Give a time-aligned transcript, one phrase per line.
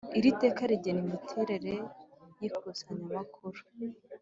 [0.17, 1.73] Iri teka rigena imiterere
[2.41, 3.59] y ikusanyamakuru